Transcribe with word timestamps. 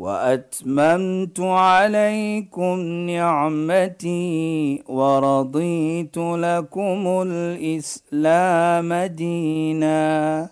وأتممت 0.00 1.40
عليكم 1.40 2.76
نعمتي 3.12 4.82
ورضيت 4.88 6.16
لكم 6.16 7.22
الإسلام 7.26 8.94
دينا. 8.94 10.50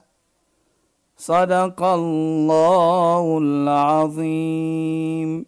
صدق 1.17 1.83
الله 1.83 3.39
العظيم. 3.39 5.47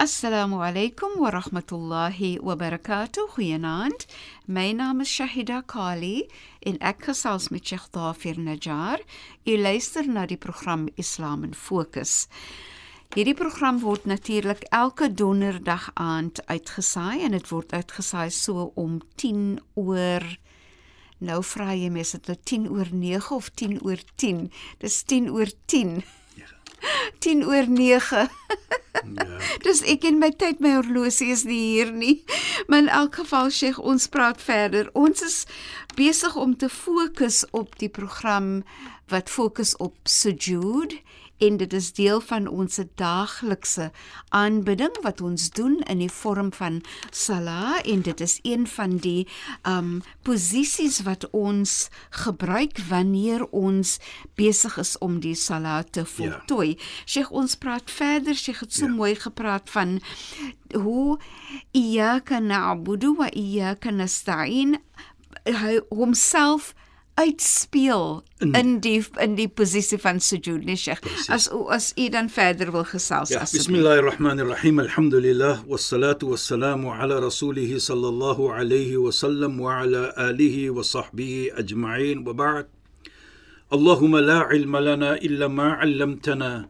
السلام 0.00 0.54
عليكم 0.54 1.08
ورحمة 1.18 1.70
الله 1.72 2.38
وبركاته. 2.42 3.26
خيانات 3.26 4.02
مي 4.48 4.72
نام 4.72 5.00
الشهيدة 5.00 5.60
كالي 5.60 6.28
إن 6.66 6.78
أكس 6.82 7.26
عز 7.26 7.48
متشيخ 7.52 7.88
ظافر 7.94 8.40
نجار 8.40 9.00
إليسر 9.48 10.02
نادي 10.02 10.38
برنامج 10.44 10.90
إسلام 11.00 11.50
فوكس 11.50 12.28
Hierdie 13.10 13.34
program 13.34 13.80
word 13.82 14.04
natuurlik 14.06 14.60
elke 14.70 15.08
donderdag 15.14 15.90
aand 15.94 16.38
uitgesaai 16.46 17.24
en 17.26 17.34
dit 17.34 17.48
word 17.50 17.72
uitgesaai 17.74 18.30
so 18.30 18.70
om 18.78 19.00
10 19.18 19.58
oor 19.74 20.26
Nou 21.20 21.40
vra 21.44 21.74
jy 21.76 21.90
mes 21.92 22.14
dit 22.14 22.30
nou 22.30 22.36
10 22.48 22.68
oor 22.70 22.92
9 22.96 23.34
of 23.36 23.50
10 23.60 23.80
oor 23.84 24.00
10. 24.22 24.46
Dis 24.80 25.00
10 25.10 25.26
oor 25.34 25.50
10. 25.68 25.98
10 27.18 27.42
oor 27.50 27.66
9. 27.68 28.22
Ja. 28.22 29.26
Dis 29.66 29.82
ek 29.90 30.06
en 30.08 30.22
my 30.22 30.30
tyd 30.30 30.62
my 30.64 30.76
horlosie 30.78 31.28
is 31.34 31.44
nie 31.48 31.60
hier 31.74 31.92
nie. 31.92 32.22
Maar 32.68 32.86
in 32.86 32.92
elk 33.02 33.20
geval 33.20 33.50
Sheikh, 33.52 33.82
ons 33.82 34.08
praat 34.08 34.40
verder. 34.40 34.88
Ons 34.94 35.26
is 35.26 35.38
besig 35.98 36.38
om 36.40 36.54
te 36.56 36.70
fokus 36.72 37.42
op 37.50 37.76
die 37.82 37.90
program 37.92 38.62
wat 39.12 39.28
fokus 39.28 39.74
op 39.76 39.98
sujud 40.08 40.94
en 41.40 41.56
dit 41.56 41.72
is 41.72 41.92
deel 41.96 42.20
van 42.20 42.46
ons 42.46 42.80
daaglikse 43.00 43.90
aanbidding 44.28 44.96
wat 45.02 45.20
ons 45.20 45.48
doen 45.56 45.78
in 45.88 46.02
die 46.02 46.10
vorm 46.12 46.52
van 46.52 46.80
sala 47.10 47.80
en 47.82 48.04
dit 48.06 48.20
is 48.20 48.38
een 48.42 48.66
van 48.68 48.98
die 49.02 49.28
um 49.68 50.02
posisies 50.26 51.00
wat 51.06 51.28
ons 51.36 51.88
gebruik 52.24 52.78
wanneer 52.88 53.46
ons 53.46 53.96
besig 54.34 54.76
is 54.78 54.96
om 54.98 55.20
die 55.20 55.34
sala 55.34 55.82
te 55.82 56.04
voltooi. 56.04 56.68
Ja. 56.74 56.84
Sheikh 57.06 57.30
ons 57.30 57.56
praat 57.56 57.90
verder, 57.90 58.36
Sheikh 58.36 58.60
het 58.60 58.74
so 58.74 58.86
ja. 58.86 58.92
mooi 58.92 59.14
gepraat 59.14 59.70
van 59.70 59.98
hoe 60.74 61.18
iyyaka 61.76 62.38
na'budu 62.38 63.14
wa 63.18 63.30
iyyaka 63.32 63.90
nasta'in 63.90 64.78
hy 65.44 65.80
homself 65.88 66.74
uitspeel 67.20 68.22
in, 68.40 68.54
in 68.56 68.70
die 68.84 69.00
in 69.20 69.36
die 69.38 69.48
posisie 69.48 69.98
van 70.00 70.20
sujud 70.24 70.64
nie 70.64 70.76
Sheikh. 70.80 71.04
As 71.28 71.48
as 71.76 71.92
u 71.96 72.08
dan 72.14 72.30
verder 72.32 72.72
wil 72.72 72.86
gesels 72.88 73.32
ja, 73.34 73.44
Bismillahirrahmanirrahim. 73.44 74.80
Alhamdulillah 74.86 75.62
wassalatu 75.68 76.32
wassalamu 76.32 76.94
ala 76.96 77.20
rasulih 77.20 77.68
sallallahu 77.76 78.50
alayhi 78.56 78.96
wa 78.96 79.12
sallam 79.12 79.60
wa 79.60 79.82
ala 79.82 80.10
alihi 80.16 80.70
wa 80.72 80.86
sahbihi 80.86 81.52
ajma'in. 81.60 82.24
Wa 82.24 82.32
ba'd. 82.32 82.66
Allahumma 83.70 84.24
la 84.24 84.40
ilma 84.56 84.80
lana 84.80 85.10
illa 85.20 85.48
ma 85.48 85.76
'allamtana. 85.76 86.68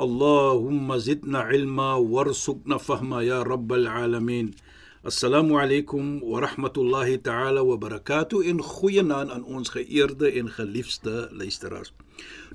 Allahumma 0.00 0.96
zidna 0.96 1.52
ilma 1.52 2.00
warzuqna 2.00 2.80
fahma 2.80 3.20
ya 3.20 3.44
rabbal 3.44 3.84
alamin 3.84 4.56
Assalamu 5.02 5.56
alaykum 5.56 6.20
wa 6.20 6.42
rahmatullahi 6.44 7.22
ta'ala 7.24 7.64
wa 7.64 7.78
barakatuh 7.80 8.44
en 8.44 8.58
goeienaand 8.60 9.30
aan 9.32 9.44
ons 9.48 9.70
geëerde 9.72 10.28
en 10.36 10.50
geliefde 10.52 11.30
luisteraars. 11.32 11.94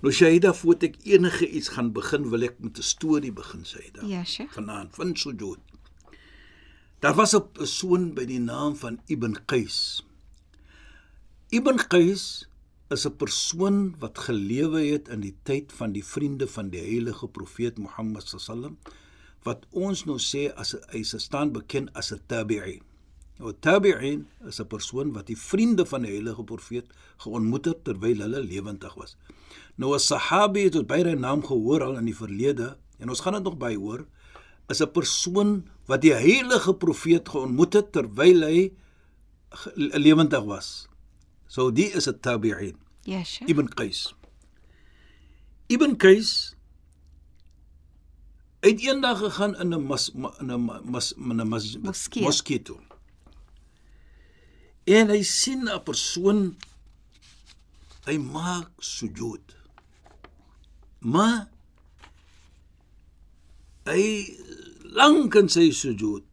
Nou 0.06 0.12
Shaida, 0.14 0.52
voordat 0.54 0.92
ek 0.92 1.00
enige 1.10 1.50
iets 1.50 1.72
gaan 1.74 1.90
begin, 1.96 2.28
wil 2.30 2.46
ek 2.46 2.60
met 2.62 2.78
'n 2.78 2.86
storie 2.86 3.32
begin, 3.34 3.66
Shaida. 3.66 4.06
Ja, 4.06 4.22
Sheikh. 4.24 4.54
Vanaand 4.54 4.94
van 4.94 5.16
sujud. 5.18 5.58
Daar 7.02 7.16
was 7.18 7.34
'n 7.34 7.50
persoon 7.52 8.14
by 8.14 8.26
die 8.26 8.40
naam 8.40 8.76
van 8.76 9.02
Ibn 9.08 9.34
Qais. 9.50 10.06
Ibn 11.50 11.82
Qais 11.90 12.46
is 12.94 13.08
'n 13.08 13.18
persoon 13.18 13.96
wat 13.98 14.20
gelewe 14.20 14.86
het 14.94 15.10
in 15.10 15.22
die 15.22 15.36
tyd 15.44 15.74
van 15.74 15.92
die 15.98 16.06
vriende 16.06 16.48
van 16.48 16.70
die 16.70 16.82
heilige 16.82 17.28
profeet 17.28 17.78
Mohammed 17.78 18.30
sallam 18.38 18.78
wat 19.46 19.66
ons 19.72 20.04
nou 20.10 20.18
sê 20.22 20.50
as 20.58 20.74
hy 20.92 21.04
staan 21.06 21.54
bekend 21.54 21.94
as 21.94 22.12
'n 22.12 22.22
tabi'in. 22.28 22.82
Nou 23.40 23.54
tabi'in 23.54 24.26
is 24.48 24.60
'n 24.60 24.68
persoon 24.68 25.14
wat 25.14 25.28
die 25.28 25.38
vriende 25.38 25.86
van 25.86 26.02
die 26.02 26.12
heilige 26.12 26.44
profeet 26.44 26.88
geontmoet 27.18 27.66
het 27.66 27.84
terwyl 27.84 28.20
hulle 28.26 28.42
lewendig 28.42 28.94
was. 28.96 29.18
Nou 29.76 29.94
'n 29.94 30.00
sahabi 30.00 30.64
het 30.64 30.76
ons 30.76 30.86
baie 30.86 31.16
naam 31.16 31.44
gehoor 31.44 31.84
al 31.84 31.98
in 31.98 32.06
die 32.06 32.16
verlede 32.16 32.78
en 33.00 33.10
ons 33.10 33.20
gaan 33.20 33.34
dit 33.34 33.44
nog 33.44 33.58
byhoor 33.58 34.06
is 34.70 34.82
'n 34.82 34.92
persoon 34.92 35.68
wat 35.86 36.02
die 36.02 36.14
heilige 36.14 36.74
profeet 36.74 37.30
geontmoet 37.30 37.74
het 37.74 37.92
terwyl 37.92 38.42
hy 38.42 38.74
lewendig 39.76 40.44
was. 40.44 40.88
So 41.48 41.72
die 41.72 41.92
is 41.94 42.08
'n 42.08 42.20
tabi'in. 42.20 42.78
Ja, 43.04 43.24
sure. 43.24 43.50
Ibn 43.50 43.68
Qais. 43.68 44.16
Ibn 45.68 45.96
Qais 45.96 46.55
het 48.66 48.82
eendag 48.82 49.20
gegaan 49.22 49.56
in 49.62 49.74
'n 49.74 49.86
mas 49.86 50.10
in 50.42 50.52
'n 50.52 50.62
mas 50.92 51.14
in 51.14 51.42
'n 51.42 51.48
mas 51.48 51.78
moskee 52.14 52.62
toe. 52.62 52.80
En 54.84 55.10
hy 55.10 55.22
sien 55.24 55.70
'n 55.70 55.84
persoon 55.84 56.58
hy 58.06 58.18
maak 58.18 58.70
sujud. 58.78 59.56
Maar 61.00 61.48
hy 63.86 64.06
lank 64.82 65.36
in 65.36 65.50
sy 65.50 65.72
sujud. 65.72 66.24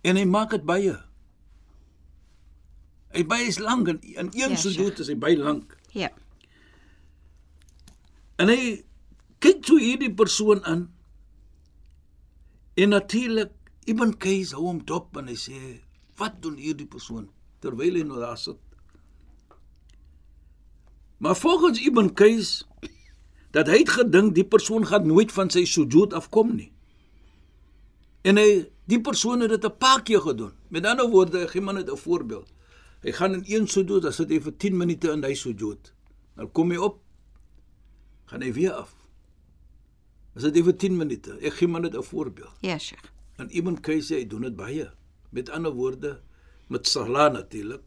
En 0.00 0.16
hy 0.16 0.24
maak 0.24 0.50
dit 0.50 0.64
baie. 0.64 0.96
Hy 3.10 3.26
baie 3.26 3.46
is 3.46 3.58
lank 3.58 3.88
en 3.88 3.98
in 4.00 4.30
een 4.32 4.54
ja, 4.54 4.56
sujud 4.56 4.98
is 4.98 5.10
hy 5.10 5.18
baie 5.18 5.36
lank. 5.38 5.76
Ja. 5.92 6.10
En 8.36 8.48
hy 8.48 8.84
kyk 9.40 9.62
toe 9.66 9.80
hierdie 9.80 10.12
persoon 10.14 10.64
aan. 10.68 10.88
En 12.76 12.92
natuurlik 12.92 13.52
Ibn 13.88 14.12
Qais 14.20 14.52
hou 14.56 14.66
hom 14.68 14.82
dop 14.86 15.16
en 15.16 15.28
hy 15.28 15.36
sê, 15.36 15.80
"Wat 16.16 16.42
doen 16.42 16.56
hierdie 16.56 16.86
persoon 16.86 17.30
terwyl 17.60 17.94
hy 17.94 18.02
nou 18.02 18.20
daar 18.20 18.38
sit?" 18.38 18.58
Maar 21.18 21.36
volgens 21.36 21.80
Ibn 21.80 22.12
Qais 22.14 22.64
dat 23.50 23.66
hy 23.66 23.82
het 23.82 23.88
gedink 23.88 24.34
die 24.34 24.46
persoon 24.46 24.86
gaan 24.86 25.06
nooit 25.06 25.32
van 25.32 25.50
sy 25.50 25.64
sujud 25.64 26.14
afkom 26.14 26.54
nie. 26.56 26.70
En 28.22 28.36
hy 28.36 28.68
die 28.90 29.00
persoon 29.00 29.40
het 29.40 29.50
dit 29.50 29.64
'n 29.64 29.78
paar 29.78 30.02
keer 30.02 30.20
gedoen. 30.20 30.52
Met 30.68 30.86
ander 30.86 31.10
woorde, 31.10 31.48
gee 31.48 31.60
maar 31.60 31.74
net 31.74 31.90
'n 31.90 31.96
voorbeeld. 31.96 32.52
Hy 33.02 33.12
gaan 33.12 33.34
in 33.34 33.44
een 33.46 33.68
sujud, 33.68 34.02
dan 34.02 34.12
sit 34.12 34.28
hy 34.28 34.40
vir 34.40 34.56
10 34.56 34.76
minute 34.76 35.10
in 35.10 35.24
hy 35.24 35.34
sujud. 35.34 35.92
Dan 36.36 36.52
kom 36.52 36.70
hy 36.70 36.76
op, 36.76 37.00
gaan 38.24 38.42
hy 38.42 38.52
weer 38.52 38.72
af. 38.72 38.99
Is 40.40 40.46
dit 40.48 40.64
vir 40.64 40.72
10 40.72 40.94
minute? 40.96 41.34
Ek 41.44 41.58
gee 41.58 41.68
maar 41.68 41.82
net 41.84 41.94
'n 41.94 42.02
voorbeeld. 42.02 42.56
Ja, 42.64 42.78
Sheikh. 42.78 43.12
En 43.36 43.50
iemand 43.50 43.80
kan 43.80 44.00
sê 44.00 44.14
hy 44.20 44.26
doen 44.26 44.42
dit 44.42 44.56
baie. 44.56 44.90
Met 45.30 45.50
ander 45.50 45.72
woorde, 45.72 46.20
met 46.68 46.88
sala 46.88 47.28
natuurlik. 47.28 47.82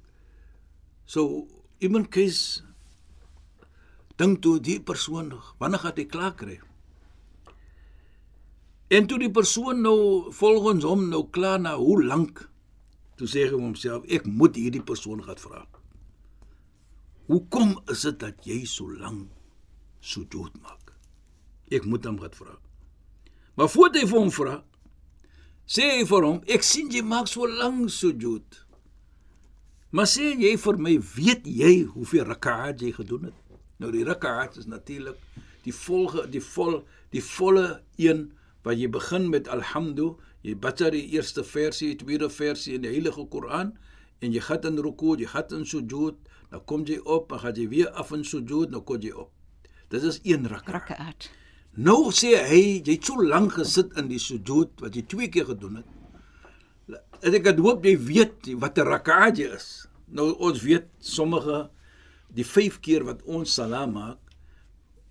So 1.06 1.48
iemand 1.80 2.10
kies 2.10 2.64
dink 4.16 4.42
toe 4.42 4.60
die 4.60 4.80
persoon 4.80 5.34
wanneer 5.58 5.80
gaan 5.80 5.96
hy 5.96 6.06
klaar 6.06 6.36
kry? 6.36 6.60
En 8.88 9.08
toe 9.08 9.20
die 9.20 9.32
persoon 9.32 9.82
nou 9.82 10.32
volgens 10.32 10.84
hom 10.84 11.10
nou 11.10 11.30
klaar 11.30 11.60
na 11.60 11.76
hoe 11.76 12.04
lank 12.04 12.50
toe 13.16 13.28
sê 13.28 13.48
hy 13.48 13.58
homself 13.58 14.06
ek 14.06 14.26
moet 14.26 14.56
hierdie 14.56 14.84
persoon 14.84 15.24
gaan 15.24 15.42
vra. 15.42 15.66
Hoekom 17.26 17.80
is 17.90 18.02
dit 18.02 18.20
dat 18.20 18.46
jy 18.46 18.66
so 18.66 18.86
lank 18.92 19.30
dood 20.30 20.54
maak? 20.62 20.83
Ek 21.74 21.88
moet 21.90 22.06
hom 22.06 22.20
wat 22.22 22.38
vra. 22.38 22.58
Maar 23.58 23.70
voordat 23.70 24.02
hy 24.02 24.08
vir 24.10 24.20
hom 24.20 24.32
vra, 24.34 24.58
sê 25.70 25.90
hy 26.00 26.06
vir 26.10 26.28
hom, 26.28 26.42
ek 26.50 26.66
sien 26.66 26.92
jy 26.92 27.04
maak 27.06 27.30
so 27.32 27.48
lank 27.48 27.92
sujud. 27.94 28.60
Maar 29.94 30.10
sê 30.10 30.32
jy 30.34 30.56
vir 30.58 30.80
my, 30.82 30.98
weet 31.16 31.46
jy 31.46 31.74
hoeveel 31.94 32.26
rak'at 32.32 32.82
jy 32.82 32.94
gedoen 32.96 33.30
het? 33.30 33.58
Nou 33.78 33.92
die 33.94 34.06
rak'at 34.08 34.58
is 34.58 34.66
natuurlik 34.70 35.20
die 35.64 35.74
volge 35.76 36.26
die 36.32 36.42
vol 36.44 36.82
die 37.14 37.22
volle 37.24 37.84
een 38.02 38.32
waar 38.64 38.76
jy 38.80 38.88
begin 38.90 39.28
met 39.30 39.50
alhamdu, 39.52 40.16
jy 40.42 40.56
bid 40.60 40.82
die 40.96 41.04
eerste 41.14 41.44
versie, 41.44 41.92
die 41.94 42.00
tweede 42.02 42.30
versie 42.32 42.78
in 42.78 42.88
die 42.88 42.94
Heilige 42.96 43.28
Koran 43.30 43.76
en 44.24 44.32
jy 44.32 44.42
gaan 44.42 44.66
in 44.70 44.80
ruku, 44.82 45.18
jy 45.20 45.28
gaan 45.28 45.60
in 45.60 45.66
sujud, 45.68 46.18
dan 46.50 46.64
kom 46.66 46.86
jy 46.88 46.98
op, 47.04 47.30
dan 47.30 47.44
gaan 47.44 47.60
jy 47.60 47.68
weer 47.70 47.90
af 47.92 48.14
in 48.16 48.24
sujud, 48.24 48.72
dan 48.72 48.84
kom 48.88 49.04
jy 49.04 49.12
op. 49.12 49.32
Dit 49.92 50.04
is 50.08 50.22
een 50.24 50.48
rak'a. 50.48 50.80
Rakaat. 50.80 51.30
Nou 51.74 52.12
sê 52.14 52.36
hy, 52.38 52.84
jy 52.86 52.94
het 53.00 53.08
so 53.08 53.24
lank 53.26 53.56
gesit 53.58 53.96
in 53.98 54.06
die 54.12 54.20
sujud 54.22 54.78
wat 54.84 54.94
jy 54.94 55.02
twee 55.10 55.30
keer 55.34 55.48
gedoen 55.48 55.80
het. 55.80 57.00
En 57.26 57.34
ek 57.34 57.48
het 57.50 57.62
hoop 57.66 57.88
jy 57.88 57.96
weet 57.98 58.50
wat 58.62 58.78
'n 58.78 58.86
rak'a 58.86 59.34
is. 59.34 59.88
Nou 60.08 60.36
ons 60.38 60.62
weet 60.62 60.86
sommige 61.00 61.72
die 62.30 62.46
5 62.46 62.80
keer 62.80 63.04
wat 63.04 63.24
ons 63.24 63.54
salam 63.54 63.94
maak, 63.94 64.20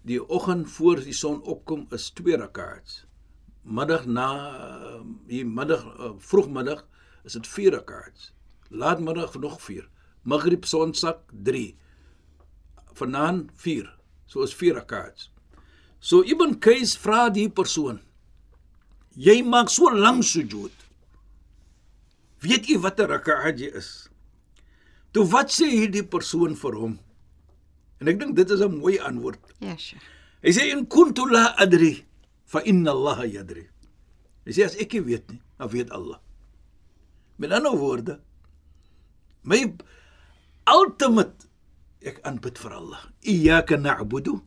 die 0.06 0.22
oggend 0.22 0.70
voor 0.70 1.02
die 1.02 1.12
son 1.12 1.42
opkom 1.42 1.86
is 1.90 2.10
2 2.10 2.36
rak'ats. 2.36 3.06
Middag 3.64 4.06
na 4.06 4.28
die 5.26 5.44
middag 5.44 5.82
uh, 5.98 6.12
vroegmiddag 6.18 6.86
is 7.24 7.32
dit 7.32 7.46
4 7.46 7.72
rak'ats. 7.72 8.32
Laatmiddag 8.70 9.34
nog 9.34 9.60
4. 9.62 9.88
Maghrib 10.22 10.64
sonsak 10.64 11.18
3. 11.42 11.76
Vanaand 12.94 13.50
4. 13.54 13.98
So 14.26 14.42
is 14.42 14.54
4 14.54 14.74
rak'ats. 14.74 15.32
So 16.02 16.24
Ibn 16.26 16.58
Qais 16.58 16.96
vra 16.98 17.28
die 17.30 17.46
persoon: 17.46 18.00
"Jy 19.14 19.42
maak 19.46 19.70
so 19.70 19.86
lank 19.86 20.26
sujud. 20.26 20.74
Weet 22.42 22.66
jy 22.66 22.76
wat 22.82 22.98
'n 22.98 23.06
rak'at 23.06 23.60
is?" 23.62 24.08
Toe 25.12 25.24
wat 25.30 25.54
sê 25.54 25.68
hierdie 25.70 26.02
persoon 26.02 26.56
vir 26.56 26.74
hom? 26.74 26.98
En 28.00 28.08
ek 28.08 28.18
dink 28.18 28.34
dit 28.34 28.50
is 28.50 28.60
'n 28.60 28.80
mooi 28.80 28.98
antwoord. 28.98 29.38
Ja, 29.60 29.76
Sheikh. 29.76 30.02
Hy 30.42 30.50
sê 30.50 30.62
in 30.72 30.86
kuntu 30.86 31.22
la 31.30 31.54
adri 31.56 32.04
fa 32.44 32.58
inna 32.64 32.90
Allah 32.90 33.24
yadri. 33.26 33.68
Hy 34.44 34.52
sê 34.52 34.64
as 34.64 34.74
ek 34.74 34.92
nie 34.92 35.00
weet 35.06 35.30
nie, 35.30 35.40
dan 35.58 35.68
weet 35.68 35.90
Allah. 35.90 36.18
Met 37.38 37.52
ander 37.52 37.76
woorde, 37.78 38.18
my 39.44 39.76
ultimate 40.66 41.46
ek 42.02 42.18
aanbid 42.26 42.58
vir 42.58 42.72
Allah. 42.72 43.02
Iyyaka 43.22 43.76
na'budu 43.76 44.42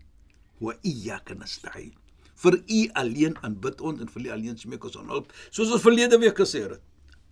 wa 0.65 0.73
iyyaka 0.83 1.35
nasta'in. 1.39 1.93
Vir 2.43 2.57
U 2.59 2.79
alleen 2.99 3.37
aanbid 3.45 3.81
ons 3.81 4.01
en 4.03 4.09
vir 4.11 4.25
U 4.27 4.33
alleen 4.35 4.57
smeek 4.59 4.83
ons 4.89 4.97
om 4.99 5.09
hulp, 5.13 5.31
soos 5.55 5.71
ons 5.71 5.83
verlede 5.85 6.19
week 6.21 6.35
gesê 6.41 6.65
het. 6.67 6.81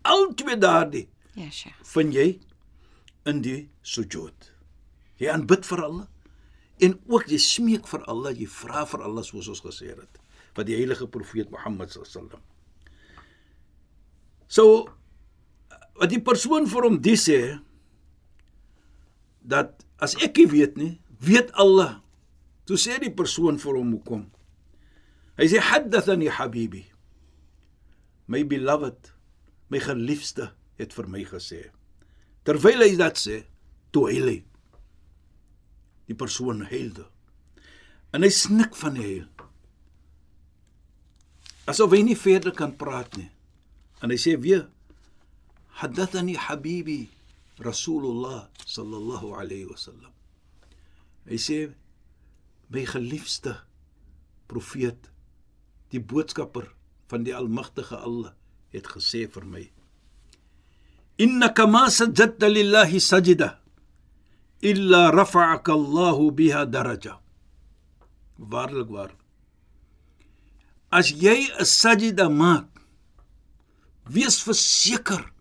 Al 0.08 0.30
twee 0.40 0.56
daardie 0.60 1.08
Ja, 1.36 1.50
Sheikh. 1.50 1.76
vind 1.94 2.14
jy 2.14 2.28
in 3.26 3.42
die 3.42 3.70
sujud. 3.82 4.50
Jy 5.20 5.30
aanbid 5.34 5.66
vir 5.66 5.84
Allah 5.84 6.08
en 6.84 6.98
ook 7.08 7.28
jy 7.32 7.38
smeek 7.40 7.88
vir 7.88 8.02
Allah, 8.12 8.34
jy 8.36 8.48
vra 8.50 8.84
vir 8.90 9.04
Allah 9.06 9.24
soos 9.24 9.48
ons 9.52 9.62
gesê 9.64 9.94
het 9.94 10.20
wat 10.56 10.68
die 10.70 10.76
heilige 10.78 11.08
profeet 11.10 11.50
Mohammed 11.50 11.90
sallam. 11.90 12.42
So 14.48 14.86
wat 15.98 16.10
die 16.12 16.22
persoon 16.22 16.68
vir 16.70 16.86
hom 16.88 17.00
dis 17.02 17.26
sê 17.30 17.40
dat 19.44 19.82
as 20.04 20.16
ek 20.24 20.38
nie 20.38 20.48
weet 20.52 20.78
nie, 20.78 20.92
weet 21.24 21.52
Allah. 21.60 22.03
Toe 22.68 22.80
sê 22.80 22.98
die 23.02 23.12
persoon 23.14 23.60
vir 23.60 23.80
hom 23.80 23.94
hoekom. 23.98 24.26
Hy 25.40 25.48
sê 25.52 25.62
haddathani 25.64 26.30
habibi. 26.32 26.84
My 28.32 28.44
beloved, 28.48 29.10
my 29.70 29.82
geliefde 29.84 30.52
het 30.80 30.94
vir 30.96 31.10
my 31.12 31.24
gesê. 31.28 31.66
Terwyl 32.48 32.86
hy 32.86 32.94
dit 33.00 33.20
sê, 33.20 33.42
toe 33.92 34.10
hy. 34.12 34.38
Die 36.08 36.18
persoon 36.20 36.64
huilde. 36.70 37.08
En 38.14 38.24
hy 38.24 38.32
snik 38.32 38.78
van 38.80 38.96
die 39.00 39.08
huil. 39.08 39.30
Asof 41.72 41.94
hy 41.96 42.04
nie 42.04 42.20
verder 42.20 42.52
kan 42.56 42.76
praat 42.76 43.16
nie. 43.18 43.30
En 44.04 44.12
hy 44.12 44.20
sê 44.20 44.36
weer 44.40 44.68
Haddathani 45.80 46.36
habibi 46.38 47.10
Rasulullah 47.64 48.50
sallallahu 48.66 49.34
alayhi 49.34 49.66
wasallam. 49.66 50.12
Hy 51.26 51.40
sê 51.40 51.58
my 52.70 52.86
geliefde 52.86 53.58
profeet, 54.48 55.12
die 55.92 56.02
boodskapper 56.02 56.72
van 57.08 57.24
die 57.24 57.36
almagtige 57.36 57.98
Allah 57.98 58.34
het 58.74 58.88
gesê 58.96 59.28
vir 59.30 59.46
my 59.46 59.64
innaka 61.18 61.68
ma 61.68 61.90
sajadta 61.90 62.50
lillahi 62.50 63.00
sajda 63.00 63.60
illa 64.62 65.12
rafa'aka 65.12 65.74
Allah 65.74 66.18
biha 66.32 66.66
daraja. 66.66 67.20
Waarlik 68.40 68.90
waar. 68.90 69.12
As 70.90 71.12
jy 71.12 71.50
'n 71.60 71.66
sajda 71.66 72.30
maak 72.30 72.70
wees 74.06 74.42
verseker 74.42 75.32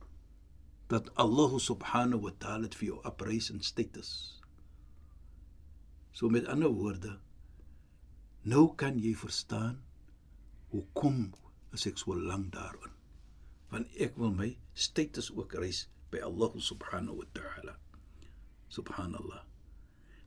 dat 0.88 1.08
Allah 1.16 1.52
subhanahu 1.58 2.22
wa 2.26 2.32
ta'ala 2.38 2.68
dit 2.68 2.74
vir 2.74 2.86
jou 2.88 2.98
uprys 3.04 3.50
in 3.50 3.60
status 3.62 4.41
so 6.12 6.28
met 6.28 6.46
ander 6.46 6.72
woorde 6.72 7.18
nou 8.42 8.66
kan 8.76 8.98
jy 8.98 9.14
verstaan 9.16 9.78
hoekom 10.72 11.30
is 11.72 11.86
ek 11.88 12.00
so 12.00 12.16
lank 12.16 12.52
daarin 12.54 12.92
want 13.72 13.88
ek 14.04 14.16
wil 14.20 14.34
my 14.36 14.52
status 14.76 15.30
ook 15.32 15.56
reis 15.56 15.86
by 16.12 16.20
Allah 16.20 16.52
subhanahu 16.60 17.24
wa 17.24 17.28
ta'ala. 17.32 17.74
Subhanallah. 18.68 19.42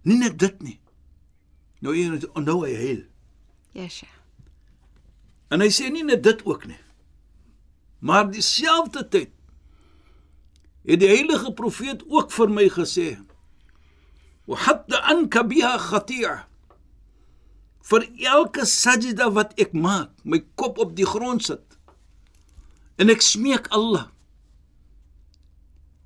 Nie 0.06 0.18
net 0.18 0.40
dit 0.42 0.62
nie. 0.66 0.80
Nou 1.86 1.94
hier 1.94 2.18
nou 2.42 2.58
hy 2.66 2.74
heel. 2.74 3.04
Ja, 3.78 3.86
Sheikh. 3.90 4.22
En 5.54 5.62
hy 5.62 5.70
sê 5.70 5.92
nie 5.94 6.04
net 6.06 6.24
dit 6.26 6.42
ook 6.46 6.66
nie. 6.66 6.82
Maar 8.02 8.32
dieselfde 8.34 9.06
tyd 9.14 9.32
het 10.86 11.02
die 11.02 11.10
heilige 11.10 11.54
profeet 11.58 12.02
ook 12.10 12.34
vir 12.34 12.52
my 12.54 12.66
gesê: 12.74 13.08
"Wa 14.48 14.56
hatta 14.56 15.02
anka 15.12 15.44
biha 15.44 15.78
khati'a." 15.78 16.36
Vir 17.90 18.08
elke 18.34 18.66
sajda 18.66 19.30
wat 19.34 19.54
ek 19.62 19.74
maak, 19.74 20.10
my 20.24 20.40
kop 20.56 20.78
op 20.80 20.96
die 20.96 21.06
grond 21.06 21.44
sit 21.46 21.78
en 22.98 23.10
ek 23.10 23.22
smeek 23.22 23.68
Allah 23.72 24.08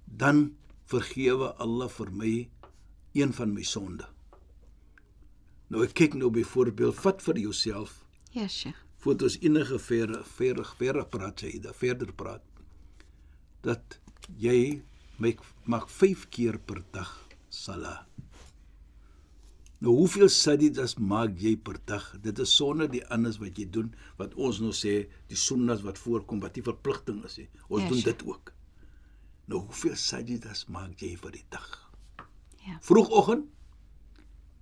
dan 0.06 0.56
vergewe 0.90 1.54
Allah 1.62 1.88
vir 1.90 2.10
my 2.12 2.50
een 3.14 3.32
van 3.34 3.54
my 3.54 3.64
sonde. 3.64 4.06
Nou 5.70 5.84
ek 5.86 5.94
kyk 5.94 6.16
nou 6.18 6.32
byvoorbeeld 6.34 6.96
vat 7.00 7.22
vir 7.22 7.38
jouself 7.38 8.04
Ja, 8.34 8.48
Sheikh. 8.48 8.76
voordat 8.98 9.24
ons 9.30 9.38
enige 9.42 9.80
verder 9.80 10.24
verder 10.26 10.66
verder 10.78 11.06
praat 11.06 11.42
jy 11.42 11.60
da 11.62 11.72
verder 11.74 12.12
praat 12.14 12.44
dat 13.64 14.00
jy 14.38 14.82
maak 15.18 15.40
maak 15.66 15.88
5 15.90 16.28
keer 16.30 16.58
per 16.60 16.84
dag 16.92 17.28
sala. 17.50 18.09
Nou 19.80 19.94
hoeveel 19.96 20.28
sajdas 20.28 20.98
maak 21.00 21.38
jy 21.40 21.54
per 21.64 21.78
dag? 21.88 22.04
Dit 22.24 22.40
is 22.44 22.52
sonder 22.56 22.90
die 22.92 23.04
anders 23.16 23.38
wat 23.40 23.60
jy 23.60 23.66
doen 23.72 23.94
wat 24.20 24.34
ons 24.36 24.60
nou 24.60 24.74
sê 24.76 24.96
die 25.32 25.40
sunnas 25.40 25.86
wat 25.86 26.02
voorkom 26.02 26.42
wat 26.44 26.60
nie 26.60 26.66
verpligting 26.66 27.22
is 27.30 27.38
nie. 27.40 27.48
Ons 27.70 27.86
Ja, 27.86 27.90
doen 27.94 28.02
dit 28.10 28.26
ook. 28.28 28.52
Nou 29.48 29.62
hoeveel 29.70 29.96
sajdas 29.96 30.66
maak 30.68 31.00
jy 31.00 31.14
vir 31.22 31.32
die 31.32 31.46
dag? 31.50 31.70
Ja. 32.66 32.76
Vroegoggend, 32.84 33.48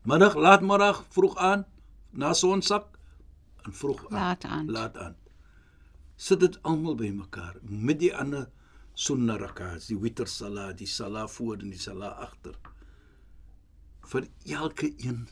middag, 0.05 0.37
laatmiddag, 0.37 1.01
vroeg 1.09 1.35
aan, 1.37 1.65
na 2.11 2.33
sonsak 2.33 2.85
en 3.65 3.73
vroeg 3.73 4.05
aan. 4.07 4.13
Laat 4.19 4.45
aan. 4.45 4.69
Laat 4.71 4.97
aan. 4.97 5.15
Sit 6.15 6.39
dit 6.39 6.61
almal 6.61 6.95
bymekaar 6.95 7.57
met 7.61 7.99
die 7.99 8.13
ander 8.15 8.47
sunna 8.93 9.35
rak'ats, 9.37 9.89
die 9.89 9.97
witr 9.97 10.29
salat, 10.29 10.77
die 10.77 10.87
salat 10.87 11.31
voor 11.31 11.57
en 11.57 11.73
die 11.73 11.81
salat 11.81 12.21
agter. 12.29 12.55
Vir 14.07 14.27
elke 14.47 14.93
een 15.03 15.27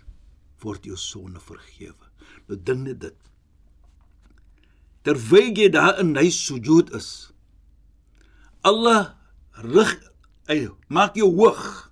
word 0.63 0.88
jou 0.88 0.98
sonde 1.00 1.39
vergewe. 1.39 2.10
Nou 2.50 2.58
dink 2.58 2.84
net 2.88 3.01
dit. 3.05 3.17
Terwyl 5.05 5.53
jy 5.53 5.70
daar 5.74 6.00
in 6.01 6.15
hy 6.17 6.29
sujud 6.34 6.91
is, 6.98 7.32
Allah 8.65 9.13
rig 9.62 9.94
hy 10.50 10.65
maak 10.89 11.17
jou 11.20 11.29
hoog. 11.38 11.91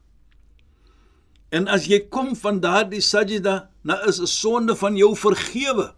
En 1.53 1.69
as 1.69 1.85
jy 1.85 1.99
kom 2.09 2.33
van 2.37 2.57
daardie 2.63 3.01
sajda, 3.05 3.69
nou 3.85 3.99
is 4.09 4.19
'n 4.19 4.27
sonde 4.27 4.75
van 4.75 4.97
jou 4.97 5.13
vergewe. 5.15 5.93